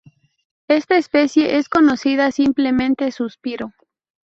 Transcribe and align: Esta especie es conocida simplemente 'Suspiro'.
Esta 0.67 0.97
especie 0.97 1.57
es 1.59 1.69
conocida 1.69 2.31
simplemente 2.31 3.11
'Suspiro'. 3.11 3.71